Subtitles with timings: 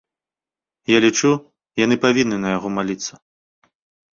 [0.95, 1.31] Я лічу,
[1.83, 3.13] яны павінны на яго маліцца.